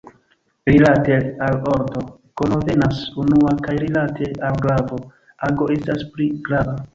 [0.69, 1.17] Rilate
[1.47, 2.01] al ordo,
[2.43, 4.99] kono venas unua, kaj rilate al gravo,
[5.51, 6.77] ago estas pli grava.